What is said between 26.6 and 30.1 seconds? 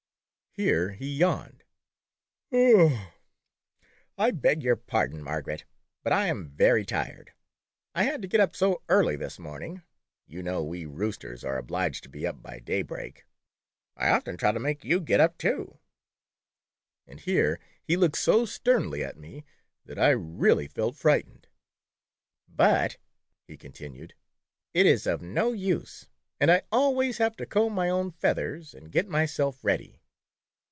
always have to comb my own feathers and get myself ready."